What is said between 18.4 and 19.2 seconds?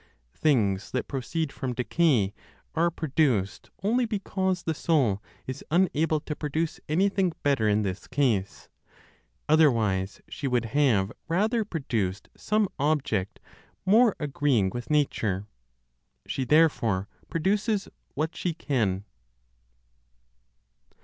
can.